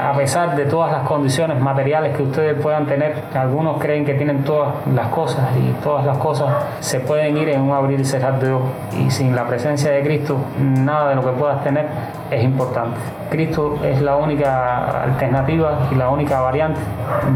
[0.00, 4.44] a pesar de todas las condiciones materiales que ustedes puedan tener, algunos creen que tienen
[4.44, 6.48] todas las cosas y todas las cosas
[6.80, 8.70] se pueden ir en un abrir y cerrar de ojos.
[8.98, 11.86] Y sin la presencia de Cristo, nada de lo que puedas tener
[12.30, 12.96] es importante.
[13.30, 16.80] Cristo es la única alternativa y la única variante,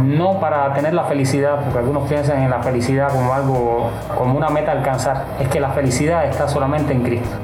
[0.04, 4.48] no para tener la felicidad, porque algunos piensan en la felicidad como algo, como una
[4.48, 7.43] meta a alcanzar, es que la felicidad está solamente en Cristo.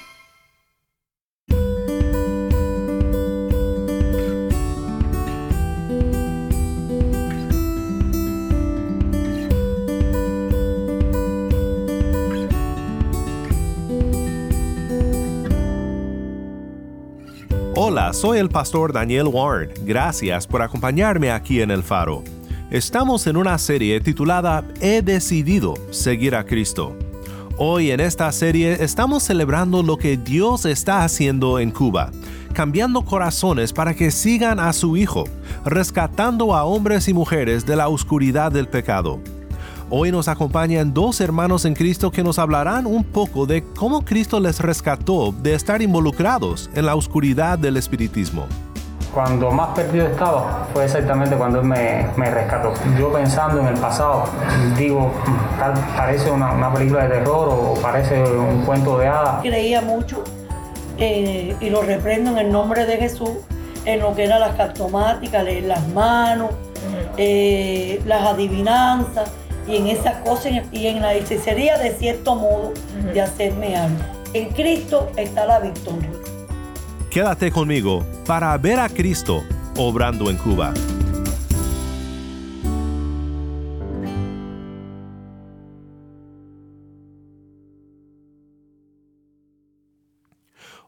[17.83, 19.71] Hola, soy el pastor Daniel Warren.
[19.83, 22.23] Gracias por acompañarme aquí en El Faro.
[22.69, 26.95] Estamos en una serie titulada He decidido seguir a Cristo.
[27.57, 32.11] Hoy en esta serie estamos celebrando lo que Dios está haciendo en Cuba,
[32.53, 35.23] cambiando corazones para que sigan a su Hijo,
[35.65, 39.19] rescatando a hombres y mujeres de la oscuridad del pecado.
[39.93, 44.39] Hoy nos acompañan dos hermanos en Cristo que nos hablarán un poco de cómo Cristo
[44.39, 48.45] les rescató de estar involucrados en la oscuridad del espiritismo.
[49.13, 52.71] Cuando más perdido estaba fue exactamente cuando Él me, me rescató.
[52.97, 54.29] Yo pensando en el pasado,
[54.77, 55.11] digo,
[55.59, 59.41] tal, parece una, una, película de terror o parece un cuento de hadas.
[59.41, 60.23] Creía mucho
[60.99, 63.31] eh, y lo reprendo en el nombre de Jesús
[63.83, 66.51] en lo que era las cartomáticas, leer las manos,
[67.17, 69.29] eh, las adivinanzas
[69.67, 72.73] y en esas cosas y en la hechicería de cierto modo
[73.13, 73.99] de hacerme algo.
[74.33, 76.09] En Cristo está la victoria.
[77.09, 79.43] Quédate conmigo para ver a Cristo
[79.77, 80.73] obrando en Cuba.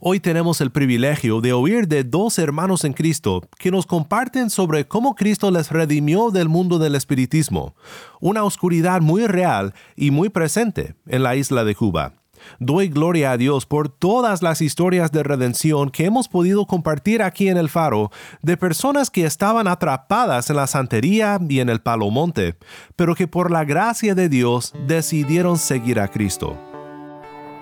[0.05, 4.85] Hoy tenemos el privilegio de oír de dos hermanos en Cristo que nos comparten sobre
[4.85, 7.73] cómo Cristo les redimió del mundo del espiritismo,
[8.19, 12.15] una oscuridad muy real y muy presente en la isla de Cuba.
[12.59, 17.47] Doy gloria a Dios por todas las historias de redención que hemos podido compartir aquí
[17.47, 22.57] en el faro de personas que estaban atrapadas en la santería y en el palomonte,
[22.97, 26.57] pero que por la gracia de Dios decidieron seguir a Cristo.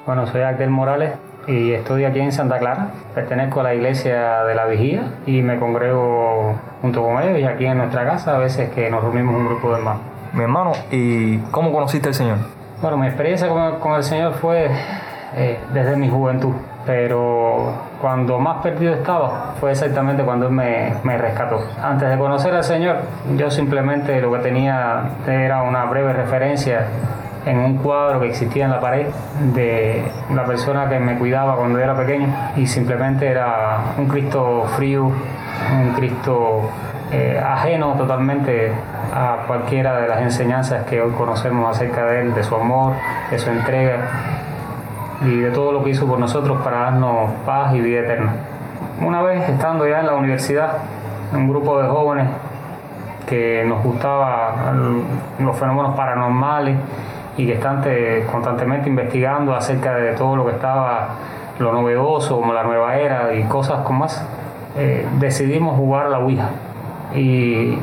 [0.07, 1.11] Bueno, soy Agdel Morales
[1.47, 2.89] y estoy aquí en Santa Clara.
[3.13, 7.65] Pertenezco a la iglesia de la Vigía y me congrego junto con ellos y aquí
[7.65, 10.01] en nuestra casa a veces que nos reunimos un grupo de hermanos.
[10.33, 12.37] Mi hermano, ¿y cómo conociste al Señor?
[12.81, 14.69] Bueno, mi experiencia con, con el Señor fue
[15.35, 16.53] eh, desde mi juventud,
[16.85, 21.59] pero cuando más perdido estaba fue exactamente cuando Él me, me rescató.
[21.81, 22.97] Antes de conocer al Señor,
[23.37, 26.87] yo simplemente lo que tenía era una breve referencia
[27.45, 29.07] en un cuadro que existía en la pared
[29.53, 30.03] de
[30.33, 35.93] la persona que me cuidaba cuando era pequeño y simplemente era un Cristo frío, un
[35.95, 36.69] Cristo
[37.11, 38.71] eh, ajeno totalmente
[39.13, 42.93] a cualquiera de las enseñanzas que hoy conocemos acerca de Él, de su amor,
[43.29, 43.97] de su entrega
[45.25, 48.33] y de todo lo que hizo por nosotros para darnos paz y vida eterna.
[49.01, 50.77] Una vez estando ya en la universidad,
[51.33, 52.27] un grupo de jóvenes
[53.27, 54.73] que nos gustaba
[55.39, 56.75] los fenómenos paranormales
[57.37, 57.83] y que están
[58.31, 61.09] constantemente investigando acerca de todo lo que estaba,
[61.59, 64.25] lo novedoso, como la nueva era y cosas como más,
[64.77, 66.49] eh, decidimos jugar la Ouija.
[67.15, 67.77] Y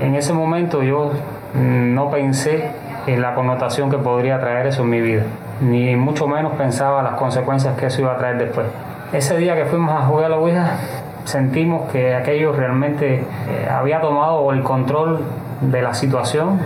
[0.00, 1.12] en ese momento yo
[1.54, 2.70] no pensé
[3.06, 5.24] en la connotación que podría traer eso en mi vida,
[5.60, 8.66] ni mucho menos pensaba las consecuencias que eso iba a traer después.
[9.12, 10.76] Ese día que fuimos a jugar a la Ouija,
[11.24, 15.20] sentimos que aquello realmente eh, había tomado el control
[15.60, 16.60] de la situación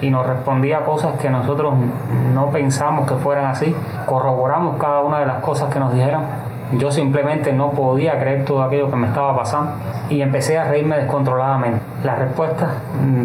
[0.00, 1.74] y nos respondía cosas que nosotros
[2.34, 3.74] no pensamos que fueran así.
[4.06, 6.47] Corroboramos cada una de las cosas que nos dijeron.
[6.72, 9.72] Yo simplemente no podía creer todo aquello que me estaba pasando
[10.10, 11.80] y empecé a reírme descontroladamente.
[12.04, 12.74] La respuesta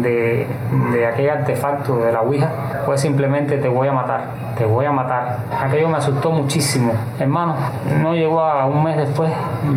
[0.00, 0.46] de,
[0.92, 2.50] de aquel artefacto de la Ouija
[2.86, 4.24] fue simplemente te voy a matar.
[4.56, 5.38] te voy a matar.
[5.60, 6.92] Aquello me asustó muchísimo.
[7.18, 7.54] Hermano,
[8.02, 9.30] no llegó a un mes después,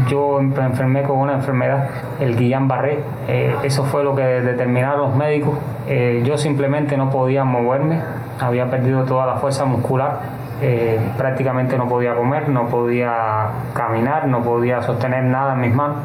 [0.08, 3.00] yo me enfermé con una enfermedad, el Guillain-Barré.
[3.28, 5.58] Eh, eso fue lo que determinaron los médicos.
[5.88, 8.00] Eh, yo simplemente no podía moverme,
[8.40, 10.37] había perdido toda la fuerza muscular.
[10.62, 15.98] Eh, prácticamente no podía comer, no podía caminar, no podía sostener nada en mis manos,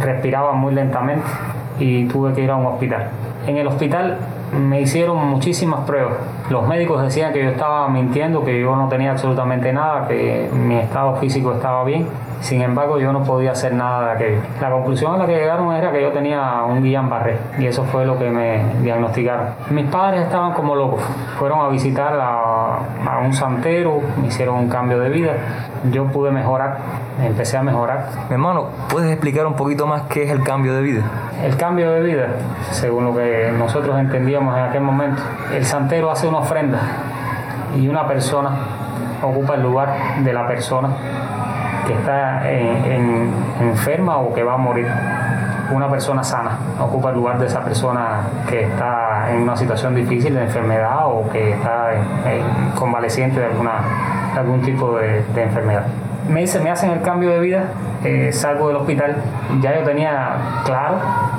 [0.00, 1.26] respiraba muy lentamente
[1.78, 3.08] y tuve que ir a un hospital.
[3.46, 4.16] En el hospital
[4.52, 6.14] me hicieron muchísimas pruebas.
[6.48, 10.76] Los médicos decían que yo estaba mintiendo, que yo no tenía absolutamente nada, que mi
[10.76, 12.06] estado físico estaba bien.
[12.40, 14.40] Sin embargo, yo no podía hacer nada de aquello.
[14.60, 18.06] La conclusión a la que llegaron era que yo tenía un Guillain-Barré y eso fue
[18.06, 19.48] lo que me diagnosticaron.
[19.70, 21.02] Mis padres estaban como locos.
[21.38, 25.32] Fueron a visitar a, a un santero, me hicieron un cambio de vida.
[25.90, 26.78] Yo pude mejorar,
[27.22, 28.06] empecé a mejorar.
[28.28, 31.02] Mi hermano, ¿puedes explicar un poquito más qué es el cambio de vida?
[31.42, 32.28] El cambio de vida,
[32.70, 35.22] según lo que nosotros entendíamos en aquel momento,
[35.54, 36.80] el santero hace una ofrenda
[37.76, 38.50] y una persona
[39.22, 40.88] ocupa el lugar de la persona
[41.88, 44.86] que está en- en- enferma o que va a morir.
[45.72, 50.34] Una persona sana ocupa el lugar de esa persona que está en una situación difícil
[50.34, 53.72] de enfermedad o que está en- en convaleciente de, alguna,
[54.38, 55.82] algún tipo de, de enfermedad.
[56.28, 57.64] Me dice, me hacen el cambio de vida,
[58.04, 59.16] eh, salgo del hospital,
[59.60, 60.96] ya yo tenía claro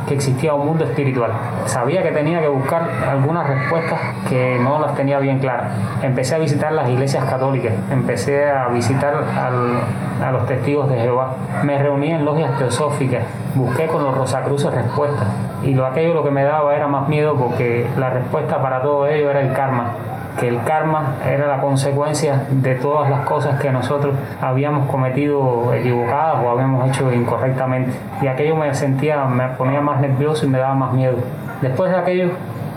[0.08, 1.32] que existía un mundo espiritual.
[1.66, 5.72] Sabía que tenía que buscar algunas respuestas que no las tenía bien claras.
[6.02, 11.78] Empecé a visitar las iglesias católicas, empecé a visitar a los testigos de Jehová, me
[11.78, 13.24] reuní en logias teosóficas,
[13.56, 15.28] busqué con los Rosacruces respuestas
[15.64, 19.08] y lo aquello lo que me daba era más miedo porque la respuesta para todo
[19.08, 19.92] ello era el karma
[20.40, 26.44] que el karma era la consecuencia de todas las cosas que nosotros habíamos cometido equivocadas
[26.44, 27.92] o habíamos hecho incorrectamente.
[28.22, 31.18] Y aquello me sentía, me ponía más nervioso y me daba más miedo.
[31.62, 32.30] Después de aquello,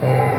[0.02, 0.32] eh,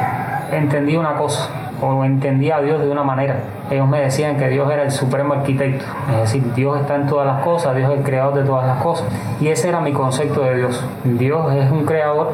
[0.52, 1.50] entendí una cosa,
[1.82, 3.36] o entendí a Dios de una manera.
[3.72, 7.26] Ellos me decían que Dios era el supremo arquitecto, es decir, Dios está en todas
[7.26, 9.08] las cosas, Dios es el creador de todas las cosas.
[9.40, 10.86] Y ese era mi concepto de Dios.
[11.04, 12.34] Dios es un creador,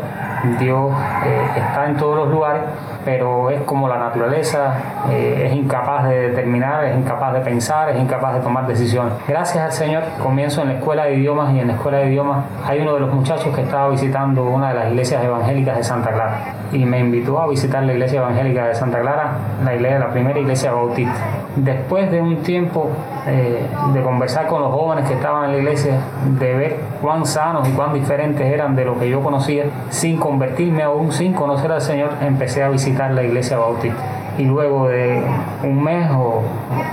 [0.60, 0.92] Dios
[1.26, 2.64] eh, está en todos los lugares,
[3.06, 4.74] pero es como la naturaleza,
[5.10, 9.14] eh, es incapaz de determinar, es incapaz de pensar, es incapaz de tomar decisiones.
[9.28, 12.46] Gracias al Señor, comienzo en la escuela de idiomas y en la escuela de idiomas
[12.68, 16.12] hay uno de los muchachos que estaba visitando una de las iglesias evangélicas de Santa
[16.12, 16.40] Clara
[16.72, 19.32] y me invitó a visitar la iglesia evangélica de Santa Clara,
[19.64, 21.19] la, iglesia, la primera iglesia bautista.
[21.56, 22.90] Después de un tiempo
[23.28, 26.00] eh, de conversar con los jóvenes que estaban en la iglesia,
[26.40, 30.84] de ver cuán sanos y cuán diferentes eran de lo que yo conocía, sin convertirme
[30.84, 34.02] aún, sin conocer al Señor, empecé a visitar la iglesia bautista.
[34.38, 35.22] Y luego de
[35.64, 36.44] un mes o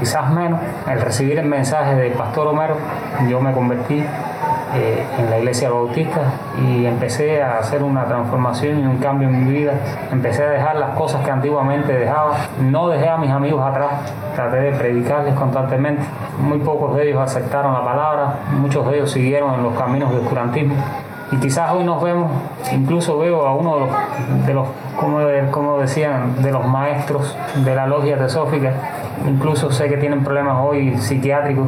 [0.00, 2.76] quizás menos, al recibir el mensaje del pastor Homero,
[3.28, 4.05] yo me convertí
[4.76, 6.20] eh, en la iglesia bautista
[6.62, 9.73] y empecé a hacer una transformación y un cambio en mi vida.
[10.12, 12.32] Empecé a dejar las cosas que antiguamente dejaba.
[12.61, 13.90] No dejé a mis amigos atrás,
[14.34, 16.02] traté de predicarles constantemente.
[16.40, 20.20] Muy pocos de ellos aceptaron la palabra, muchos de ellos siguieron en los caminos del
[20.20, 20.75] oscurantismo.
[21.32, 22.31] Y quizás hoy nos vemos,
[22.73, 27.37] incluso veo a uno de los, de los como, de- como decían, de los maestros
[27.64, 28.73] de la logia teosófica.
[29.26, 31.67] Incluso sé que tienen problemas hoy psiquiátricos,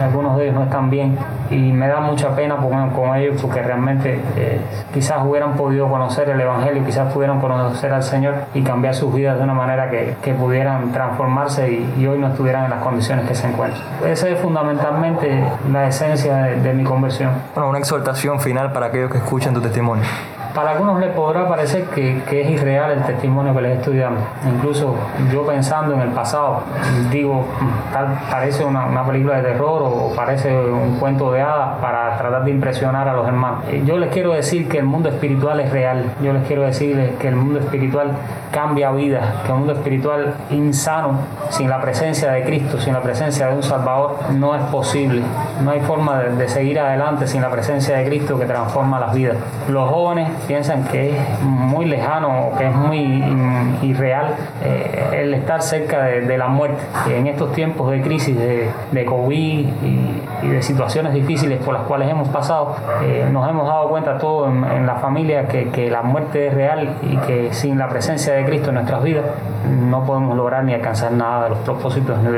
[0.00, 1.16] algunos de ellos no están bien
[1.50, 4.60] y me da mucha pena con, con ellos porque realmente eh,
[4.92, 9.38] quizás hubieran podido conocer el Evangelio, quizás pudieran conocer al Señor y cambiar sus vidas
[9.38, 13.34] de una manera que, que pudieran transformarse y, hoy no estuvieran en las condiciones que
[13.34, 13.82] se encuentran.
[14.06, 15.42] Esa es fundamentalmente
[15.72, 17.30] la esencia de mi conversión.
[17.54, 20.04] Bueno, una exhortación final para aquellos que escuchan tu testimonio.
[20.54, 24.20] Para algunos les podrá parecer que, que es irreal el testimonio que les estoy dando.
[24.46, 24.94] Incluso
[25.32, 26.62] yo pensando en el pasado,
[27.10, 27.44] digo,
[27.92, 32.44] tal parece una, una película de terror o parece un cuento de hadas para tratar
[32.44, 33.64] de impresionar a los hermanos.
[33.68, 36.04] Eh, Yo les quiero decir que el mundo espiritual es real.
[36.22, 38.12] Yo les quiero decirles que el mundo espiritual
[38.52, 41.18] cambia vidas, que el mundo espiritual insano,
[41.50, 45.22] sin la presencia de Cristo, sin la presencia de un Salvador, no es posible.
[45.64, 49.12] No hay forma de, de seguir adelante sin la presencia de Cristo que transforma las
[49.12, 49.36] vidas.
[49.68, 54.34] Los jóvenes piensan que es muy lejano o que es muy in- irreal
[54.64, 56.82] eh, el estar cerca de, la muerte.
[57.08, 62.08] En estos tiempos de crisis de, COVID y, y de situaciones difíciles por las cuales
[62.10, 66.02] hemos pasado, eh, nos hemos dado cuenta todos en, en la familia que, que la
[66.02, 69.24] muerte es real y que sin la presencia de Cristo en nuestras vidas
[69.68, 72.30] no podemos lograr ni alcanzar nada de los propósitos ni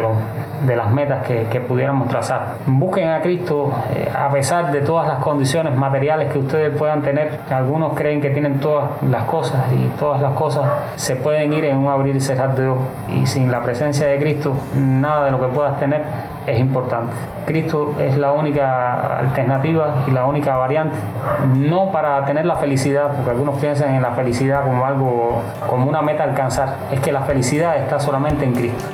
[0.67, 2.55] de, las metas que, que pudiéramos trazar.
[2.67, 7.41] Busquen a Cristo eh, a pesar de todas las condiciones materiales que ustedes puedan tener.
[7.51, 10.65] Algunos creen que tienen todas las cosas y todas las cosas
[10.97, 12.85] se pueden ir en un abrir y cerrar de ojos.
[13.09, 16.03] Y sin la presencia de Cristo, nada de lo que puedas tener
[16.47, 17.13] es importante.
[17.45, 20.97] Cristo es la única alternativa y la única variante,
[21.57, 26.03] no para tener la felicidad, porque algunos piensan en la felicidad como algo, como una
[26.03, 28.85] meta a alcanzar, es que la felicidad está solamente en Cristo.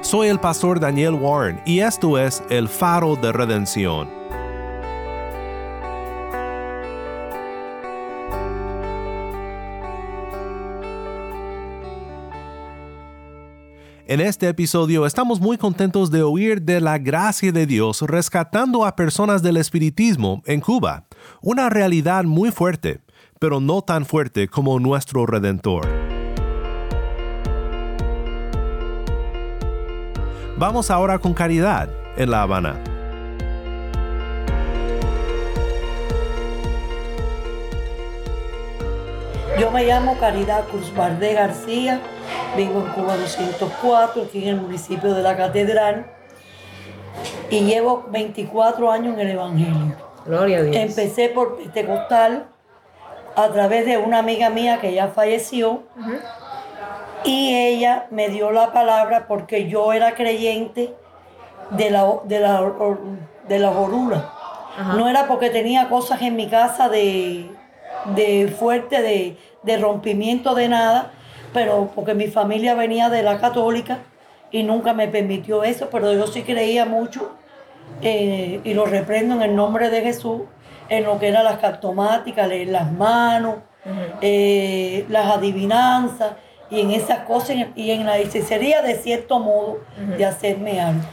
[0.00, 4.21] Soy el pastor Daniel Warren y esto es El Faro de Redención.
[14.12, 18.94] En este episodio estamos muy contentos de oír de la gracia de Dios rescatando a
[18.94, 21.06] personas del espiritismo en Cuba,
[21.40, 23.00] una realidad muy fuerte,
[23.38, 25.88] pero no tan fuerte como nuestro Redentor.
[30.58, 31.88] Vamos ahora con Caridad
[32.18, 32.84] en La Habana.
[39.58, 42.02] Yo me llamo Caridad Cruz García,
[42.56, 46.06] vivo en Cuba 204, aquí en el municipio de la Catedral,
[47.50, 49.96] y llevo 24 años en el Evangelio.
[50.24, 50.76] Gloria a Dios.
[50.76, 52.46] Empecé por Pentecostal
[53.34, 55.82] a través de una amiga mía que ya falleció,
[57.24, 60.94] y ella me dio la palabra porque yo era creyente
[61.70, 62.74] de la, de la,
[63.48, 63.72] de la.
[64.96, 67.50] No era porque tenía cosas en mi casa de,
[68.14, 71.12] de fuerte, de, de rompimiento de nada,
[71.52, 73.98] pero porque mi familia venía de la católica
[74.50, 77.32] y nunca me permitió eso, pero yo sí creía mucho
[78.02, 80.42] eh, y lo reprendo en el nombre de Jesús
[80.88, 83.56] en lo que eran las cartomáticas, leer las manos,
[84.20, 86.32] eh, las adivinanzas
[86.70, 89.80] y en esas cosas y en la hechicería de cierto modo
[90.18, 91.04] de hacerme algo.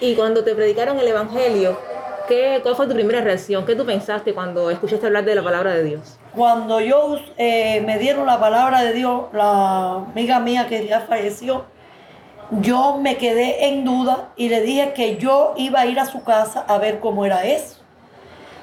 [0.00, 1.78] Y cuando te predicaron el Evangelio,
[2.26, 3.64] ¿qué, ¿cuál fue tu primera reacción?
[3.64, 6.17] ¿Qué tú pensaste cuando escuchaste hablar de la palabra de Dios?
[6.34, 11.64] Cuando yo eh, me dieron la palabra de Dios, la amiga mía que ya falleció,
[12.50, 16.22] yo me quedé en duda y le dije que yo iba a ir a su
[16.24, 17.76] casa a ver cómo era eso.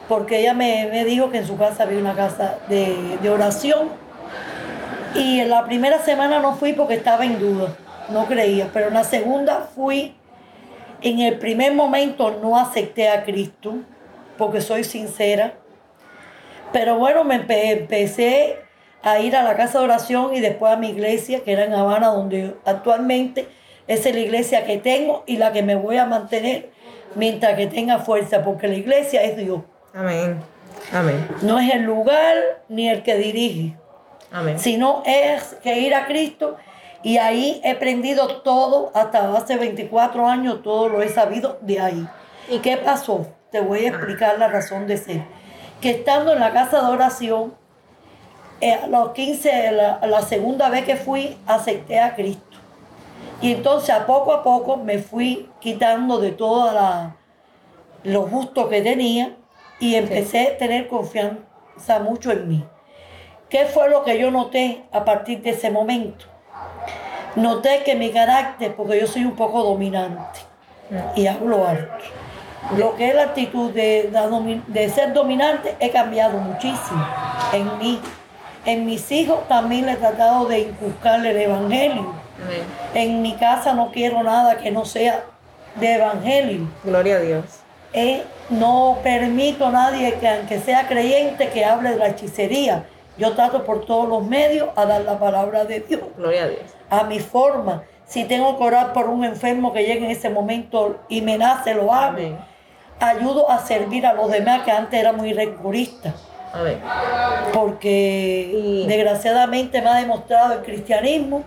[0.08, 3.90] Porque ella me, me dijo que en su casa había una casa de, de oración.
[5.16, 7.76] Y en la primera semana no fui porque estaba en duda,
[8.10, 8.70] no creía.
[8.74, 10.16] Pero en la segunda fui.
[11.02, 13.76] En el primer momento no acepté a Cristo,
[14.38, 15.54] porque soy sincera.
[16.76, 18.58] Pero bueno, me empe- empecé
[19.02, 21.74] a ir a la casa de oración y después a mi iglesia, que era en
[21.74, 23.48] Habana, donde actualmente
[23.88, 26.70] esa es la iglesia que tengo y la que me voy a mantener
[27.16, 29.62] mientras que tenga fuerza, porque la iglesia es Dios.
[29.94, 30.42] Amén.
[30.92, 31.26] Amén.
[31.44, 32.36] No es el lugar
[32.68, 33.78] ni el que dirige,
[34.34, 34.60] Amén.
[34.60, 36.58] sino es que ir a Cristo.
[37.04, 42.06] Y ahí he aprendido todo, hasta hace 24 años, todo lo he sabido de ahí.
[42.50, 43.28] ¿Y qué pasó?
[43.50, 45.22] Te voy a explicar la razón de ser.
[45.86, 47.54] Que estando en la casa de oración,
[48.60, 52.58] eh, a los 15, la, segunda vez que fui, acepté a Cristo.
[53.40, 57.16] Y entonces a poco a poco me fui quitando de toda la,
[58.02, 59.36] lo justo que tenía
[59.80, 62.66] y empecé a tener confianza mucho en mí.
[63.48, 66.26] ¿Qué fue lo que yo noté a partir de ese momento?
[67.36, 70.40] Noté que mi carácter, porque yo soy un poco dominante
[71.16, 72.06] y hablo alto,
[72.78, 74.12] lo que es la actitud de,
[74.68, 77.06] de ser dominante he cambiado muchísimo
[77.54, 78.00] en mí.
[78.66, 82.14] En mis hijos también le he tratado de inculcarle el evangelio.
[82.44, 82.64] Amén.
[82.96, 85.24] En mi casa no quiero nada que no sea
[85.76, 86.68] de evangelio.
[86.84, 87.46] Gloria a Dios.
[87.94, 92.86] Eh, no permito a nadie que aunque sea creyente que hable de la hechicería.
[93.18, 96.64] Yo trato por todos los medios a dar la palabra de Dios, Gloria a Dios.
[96.90, 97.84] a mi forma.
[98.06, 101.74] Si tengo que orar por un enfermo que llegue en ese momento y me nace,
[101.74, 102.18] lo hago.
[102.18, 102.38] Amén.
[103.00, 106.14] Ayudo a servir a los demás que antes era muy recurista.
[107.54, 111.44] Porque desgraciadamente me ha demostrado el cristianismo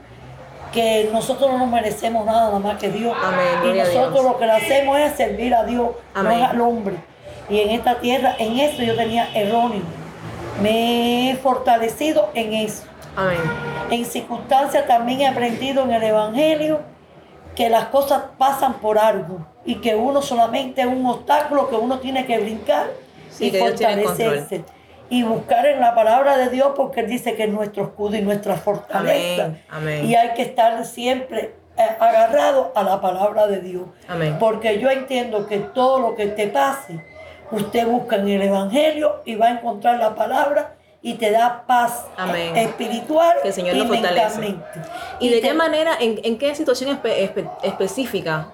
[0.73, 3.17] que nosotros no nos merecemos nada, nada más que Dios.
[3.23, 6.41] Amén, y nosotros lo que le hacemos es servir a Dios, Amén.
[6.41, 6.97] no al hombre.
[7.49, 9.81] Y en esta tierra, en eso yo tenía erróneo.
[10.61, 12.83] Me he fortalecido en eso.
[13.17, 13.39] Amén.
[13.91, 16.81] En circunstancias también he aprendido en el Evangelio
[17.59, 21.99] que las cosas pasan por algo y que uno solamente es un obstáculo que uno
[21.99, 22.87] tiene que brincar
[23.31, 24.65] Sí, y que fortalecerse.
[25.11, 28.21] Y buscar en la palabra de Dios porque Él dice que es nuestro escudo y
[28.21, 29.47] nuestra fortaleza.
[29.47, 30.07] Amén, amén.
[30.07, 33.89] Y hay que estar siempre eh, agarrado a la palabra de Dios.
[34.07, 34.37] Amén.
[34.39, 37.05] Porque yo entiendo que todo lo que te pase,
[37.51, 42.07] usted busca en el Evangelio y va a encontrar la palabra y te da paz
[42.17, 42.57] Amén.
[42.57, 44.57] espiritual Que el Señor y lo fortalece.
[45.21, 48.49] ¿Y de te- qué manera, en, en qué situación espe- espe- específica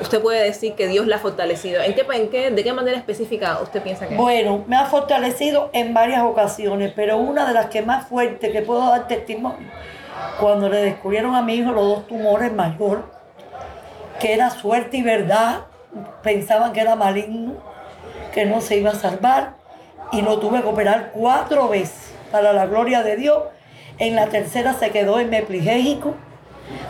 [0.00, 1.80] usted puede decir que Dios la ha fortalecido?
[1.82, 4.16] ¿En qué, en qué, ¿De qué manera específica usted piensa que?
[4.16, 8.62] Bueno, me ha fortalecido en varias ocasiones, pero una de las que más fuerte que
[8.62, 9.68] puedo dar testimonio,
[10.40, 13.04] cuando le descubrieron a mi hijo los dos tumores mayor,
[14.20, 15.62] que era suerte y verdad,
[16.22, 17.54] pensaban que era maligno,
[18.32, 19.54] que no se iba a salvar,
[20.12, 23.38] y lo tuve que operar cuatro veces, para la gloria de Dios.
[23.98, 26.14] En la tercera se quedó hemiplegético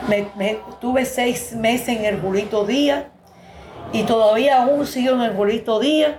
[0.09, 3.05] Me, me- tuve seis meses en el Julito Díaz
[3.93, 6.13] y todavía aún sigo en el Julito Díaz,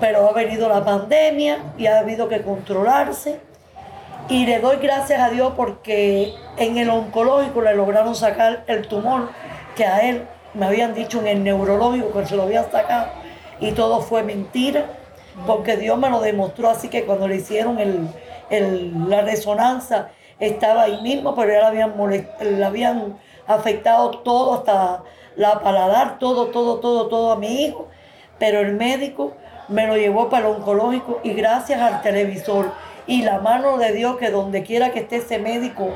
[0.00, 3.40] pero ha venido la pandemia y ha habido que controlarse.
[4.28, 9.30] Y le doy gracias a Dios porque en el oncológico le lograron sacar el tumor
[9.76, 13.06] que a él me habían dicho en el neurológico que se lo habían sacado
[13.60, 14.86] y todo fue mentira
[15.46, 18.08] porque Dios me lo demostró así que cuando le hicieron el,
[18.50, 20.10] el- la resonancia
[20.40, 25.02] estaba ahí mismo pero ya le habían, molest- le habían afectado todo hasta
[25.36, 27.88] la paladar todo todo todo todo a mi hijo.
[28.38, 29.32] Pero el médico
[29.68, 32.72] me lo llevó para el oncológico y gracias al televisor
[33.06, 35.88] y la mano de Dios que donde quiera que esté ese médico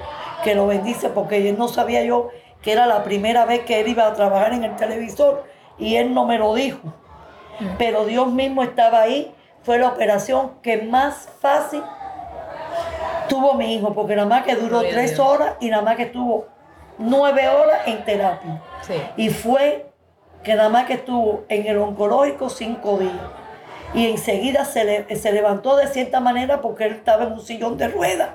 [0.45, 2.29] que lo bendice porque no sabía yo
[2.63, 5.45] que era la primera vez que él iba a trabajar en el televisor
[5.79, 6.79] y él no me lo dijo
[7.79, 11.83] pero Dios mismo estaba ahí fue la operación que más fácil
[13.29, 16.05] tuvo mi hijo porque nada más que duró Gloria tres horas y nada más que
[16.05, 16.47] estuvo
[16.99, 18.95] nueve horas en terapia Sí.
[19.17, 19.87] y fue
[20.43, 23.13] que nada más que estuvo en el oncológico cinco días.
[23.95, 27.77] Y enseguida se, le- se levantó de cierta manera porque él estaba en un sillón
[27.79, 28.29] de ruedas.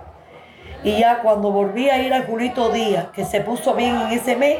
[0.84, 4.36] Y ya cuando volví a ir al Julito Díaz, que se puso bien en ese
[4.36, 4.60] mes,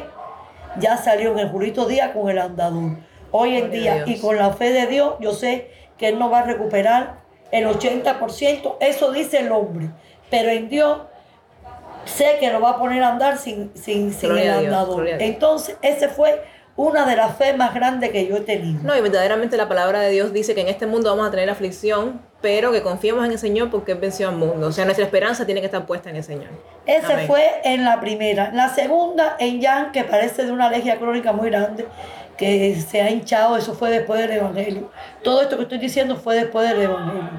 [0.78, 2.92] ya salió en el Julito Díaz con el andador.
[3.32, 6.40] Hoy en día, y con la fe de Dios, yo sé que él no va
[6.40, 9.88] a recuperar el 80%, eso dice el hombre.
[10.30, 10.98] Pero en Dios
[12.04, 15.04] sé que lo va a poner a andar sin, sin, sin el andador.
[15.04, 15.16] Dios.
[15.20, 16.42] Entonces, ese fue
[16.74, 18.80] una de las fe más grandes que yo he tenido.
[18.82, 21.50] No, y verdaderamente la palabra de Dios dice que en este mundo vamos a tener
[21.50, 24.68] aflicción, pero que confiemos en el Señor porque Él venció al mundo.
[24.68, 26.48] O sea, nuestra esperanza tiene que estar puesta en el Señor.
[26.86, 27.26] Ese Amén.
[27.26, 28.50] fue en la primera.
[28.54, 31.86] La segunda, en Jan, que parece de una alergia crónica muy grande,
[32.42, 34.90] que se ha hinchado, eso fue después del Evangelio.
[35.22, 37.30] Todo esto que estoy diciendo fue después del Evangelio.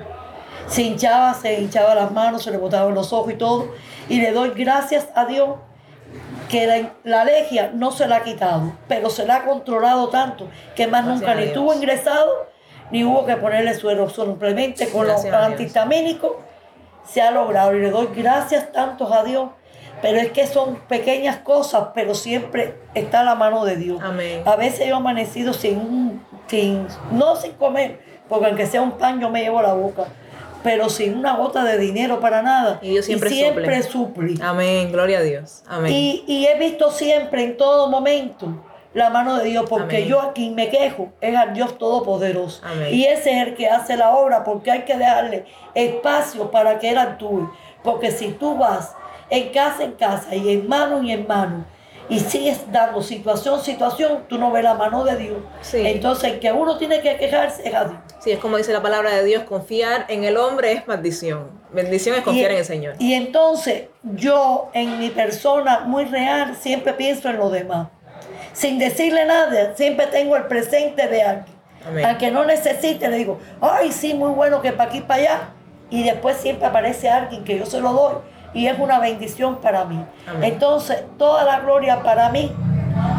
[0.67, 3.67] Se hinchaba, se hinchaba las manos, se le botaban los ojos y todo.
[4.07, 5.57] Y le doy gracias a Dios
[6.47, 10.47] que la, la alergia no se la ha quitado, pero se la ha controlado tanto
[10.73, 12.47] que más Gracias nunca ni estuvo ingresado,
[12.89, 14.09] ni hubo que ponerle suero.
[14.09, 16.31] Simplemente con los Gracias antihistamínicos
[17.05, 19.49] se ha logrado y le doy gracias tantos a Dios.
[20.03, 23.99] Pero es que son pequeñas cosas, pero siempre está la mano de Dios.
[24.03, 24.43] Amén.
[24.45, 28.91] A veces yo he amanecido sin, un- sin, no sin comer, porque aunque sea un
[28.91, 30.03] pan yo me llevo la boca,
[30.61, 32.79] pero sin una gota de dinero para nada.
[32.81, 34.29] Y Dios siempre, siempre suple.
[34.33, 34.45] suple.
[34.45, 35.63] Amén, gloria a Dios.
[35.67, 35.91] Amén.
[35.91, 38.47] Y, y he visto siempre, en todo momento,
[38.93, 40.09] la mano de Dios, porque Amén.
[40.09, 42.61] yo aquí me quejo, es al Dios Todopoderoso.
[42.65, 42.93] Amén.
[42.93, 46.89] Y ese es el que hace la obra, porque hay que darle espacio para que
[46.89, 47.49] Él actúe.
[47.83, 48.95] Porque si tú vas
[49.33, 51.65] en casa en casa y en mano y en mano,
[52.09, 55.37] y sigues dando situación, situación, tú no ves la mano de Dios.
[55.61, 55.81] Sí.
[55.85, 57.97] Entonces, el que uno tiene que quejarse es a Dios.
[58.19, 61.49] Sí, es como dice la palabra de Dios, confiar en el hombre es maldición.
[61.71, 62.95] Bendición es confiar Y- en el Señor.
[62.99, 67.87] Y entonces yo en mi persona muy real siempre pienso en lo demás.
[68.51, 71.55] Sin decirle nada, siempre tengo el presente de alguien.
[71.87, 72.05] Amén.
[72.05, 75.39] Al que no necesite le digo, ay, sí, muy bueno que para aquí para allá.
[75.89, 78.15] Y después siempre aparece alguien que yo se lo doy
[78.53, 80.03] y es una bendición para mí.
[80.27, 80.53] Amén.
[80.53, 82.51] Entonces, toda la gloria para mí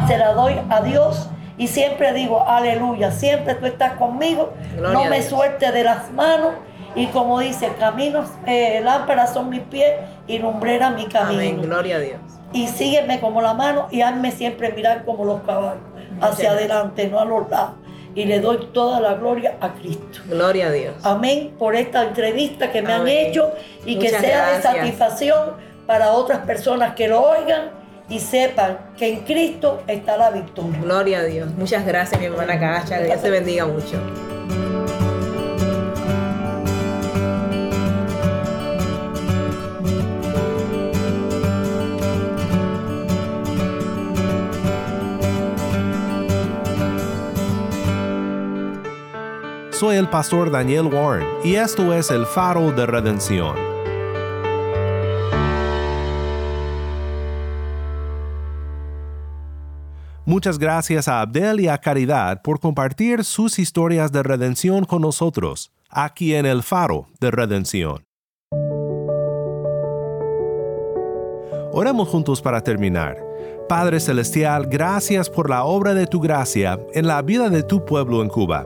[0.07, 5.05] se la doy a Dios y siempre digo, aleluya, siempre tú estás conmigo, Gloria no
[5.11, 6.55] me suelte de las manos
[6.97, 9.92] y como dice, caminos, eh, lámparas son mis pies
[10.27, 11.40] y lumbrera mi camino.
[11.40, 12.20] Amén, gloria a Dios.
[12.53, 15.83] Y sígueme como la mano y hazme siempre mirar como los caballos,
[16.20, 17.75] hacia Muchas adelante, no a los lados.
[18.14, 20.20] Y le doy toda la gloria a Cristo.
[20.27, 20.94] Gloria a Dios.
[21.03, 23.53] Amén por esta entrevista que me han hecho
[23.85, 25.53] y que sea de satisfacción
[25.87, 27.70] para otras personas que lo oigan
[28.09, 30.79] y sepan que en Cristo está la victoria.
[30.81, 31.50] Gloria a Dios.
[31.57, 33.00] Muchas gracias, mi hermana Cacha.
[33.00, 33.98] Dios te bendiga mucho.
[49.74, 53.56] Soy el pastor Daniel Warren y esto es el faro de redención.
[60.24, 65.72] Muchas gracias a Abdel y a Caridad por compartir sus historias de redención con nosotros,
[65.90, 68.04] aquí en el faro de redención.
[71.72, 73.16] Oremos juntos para terminar.
[73.68, 78.22] Padre Celestial, gracias por la obra de tu gracia en la vida de tu pueblo
[78.22, 78.64] en Cuba.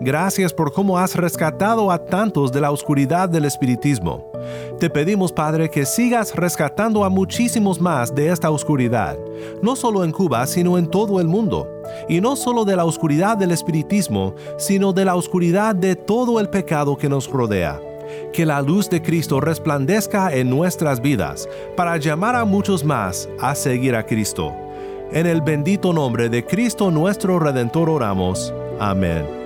[0.00, 4.30] Gracias por cómo has rescatado a tantos de la oscuridad del espiritismo.
[4.78, 9.16] Te pedimos, Padre, que sigas rescatando a muchísimos más de esta oscuridad,
[9.62, 11.68] no solo en Cuba, sino en todo el mundo.
[12.08, 16.48] Y no solo de la oscuridad del espiritismo, sino de la oscuridad de todo el
[16.48, 17.80] pecado que nos rodea
[18.32, 23.54] Que la luz de Cristo resplandezca en nuestras vidas para llamar a muchos más a
[23.54, 24.52] seguir a Cristo.
[25.12, 28.52] En el bendito nombre de Cristo nuestro Redentor oramos.
[28.78, 29.45] Amén.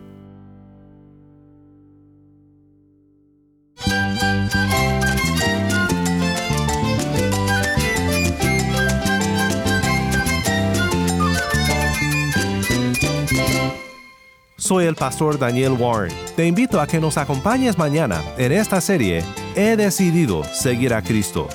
[14.71, 16.15] Soy el pastor Daniel Warren.
[16.37, 19.21] Te invito a que nos acompañes mañana en esta serie
[19.53, 21.49] He decidido seguir a Cristo.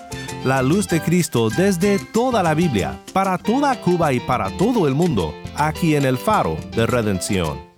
[0.45, 4.95] La luz de Cristo desde toda la Biblia, para toda Cuba y para todo el
[4.95, 7.76] mundo, aquí en el faro de redención.